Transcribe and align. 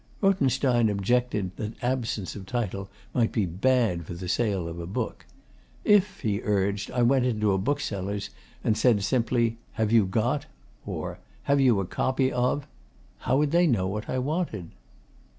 Rothenstein 0.19 0.89
objected 0.89 1.55
that 1.57 1.75
absence 1.83 2.35
of 2.35 2.47
title 2.47 2.89
might 3.13 3.31
be 3.31 3.45
bad 3.45 4.07
for 4.07 4.15
the 4.15 4.27
sale 4.27 4.67
of 4.67 4.79
a 4.79 4.87
book. 4.87 5.27
'If,' 5.85 6.21
he 6.21 6.41
urged, 6.41 6.89
'I 6.89 7.03
went 7.03 7.23
into 7.27 7.51
a 7.53 7.59
bookseller's 7.59 8.31
and 8.63 8.75
said 8.75 9.03
simply 9.03 9.59
"Have 9.73 9.91
you 9.91 10.07
got?" 10.07 10.47
or 10.87 11.19
"Have 11.43 11.59
you 11.61 11.79
a 11.79 11.85
copy 11.85 12.31
of?" 12.31 12.65
how 13.19 13.37
would 13.37 13.51
they 13.51 13.67
know 13.67 13.85
what 13.87 14.09
I 14.09 14.17
wanted? 14.17 14.71